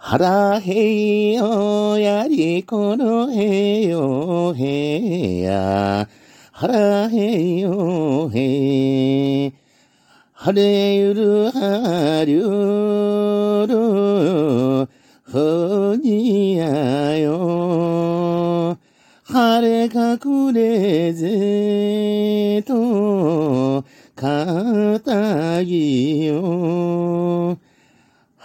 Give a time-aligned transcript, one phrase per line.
[0.00, 6.08] 腹へいよやりこのへよへや。
[6.52, 9.52] 腹へいよへ。
[10.34, 12.42] 晴れゆるはりゅ
[13.66, 14.88] る
[15.24, 18.78] ふにやよ。
[19.24, 23.84] 晴れ隠れぜと
[24.14, 27.58] かたぎよ。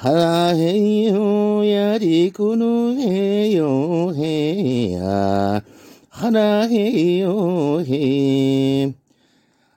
[0.03, 5.63] 腹へいよやりくぬへよへや。
[6.09, 8.93] 腹へいよへ。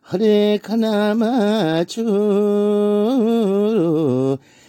[0.02, 2.10] 晴れかなまちゅる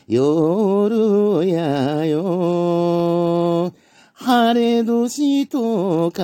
[0.07, 3.73] 夜やよ。
[4.13, 6.23] 晴れ年とか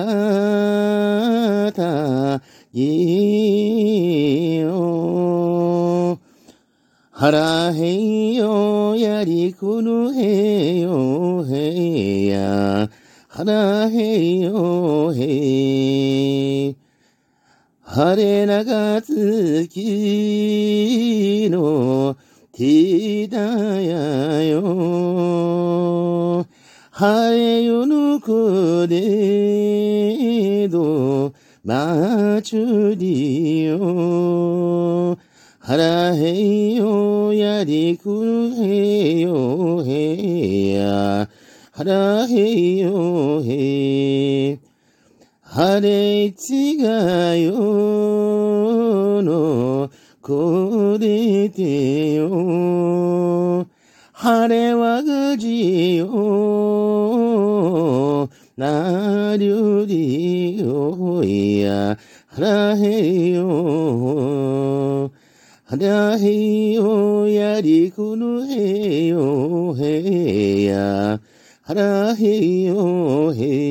[1.72, 2.40] た
[2.72, 3.13] い
[7.24, 12.90] 腹へよやりくぬへよへや。
[13.28, 16.76] 腹へよへ。
[17.80, 19.08] 晴れ長月
[21.50, 22.14] の
[22.52, 23.40] ティダ
[23.80, 26.46] やよ。
[26.90, 31.32] 晴れよぬくれど、
[31.64, 35.16] まちゅりよ。
[35.66, 41.26] 腹へいよやりくるへいよへや。
[41.72, 44.60] 腹へいよへい。
[45.40, 53.66] 晴れちがよのこれてよ。
[54.12, 56.08] 晴れわがじよ。
[58.58, 61.96] なりゅりよや。
[62.28, 65.10] 腹へいよ。
[65.76, 71.18] 腹へよやりくぬへよへや。
[71.62, 73.63] 腹へよへ。